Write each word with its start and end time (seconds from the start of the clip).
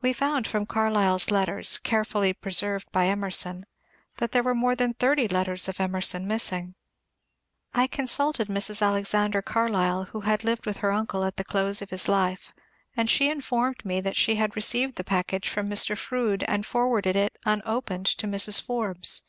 We 0.00 0.14
found 0.14 0.46
from 0.48 0.64
Carlyle's 0.64 1.30
letters, 1.30 1.76
carefully 1.76 2.32
pre 2.32 2.50
served 2.50 2.90
by 2.92 3.08
Emerson, 3.08 3.66
that 4.16 4.32
there 4.32 4.42
were 4.42 4.54
more 4.54 4.74
than 4.74 4.94
thirty 4.94 5.28
letters 5.28 5.68
of 5.68 5.78
Emerson 5.78 6.26
missing. 6.26 6.76
I 7.74 7.86
consulted 7.86 8.48
Mrs. 8.48 8.80
Alexander 8.80 9.42
Carlyle, 9.42 10.04
who 10.04 10.20
had 10.20 10.44
lived 10.44 10.64
with 10.64 10.78
her 10.78 10.92
uncle 10.94 11.24
at 11.24 11.36
the 11.36 11.44
close 11.44 11.82
of 11.82 11.90
his 11.90 12.08
life, 12.08 12.54
and 12.96 13.10
she 13.10 13.28
informed 13.30 13.84
me 13.84 14.00
that 14.00 14.16
she 14.16 14.36
had 14.36 14.56
received 14.56 14.94
the 14.96 15.04
package 15.04 15.46
from 15.50 15.68
Mr. 15.68 15.94
Froude 15.94 16.42
and 16.48 16.64
forwarded 16.64 17.14
it 17.14 17.36
unopened 17.44 18.06
to 18.06 18.26
Mrs. 18.26 18.62
Forbes. 18.62 19.24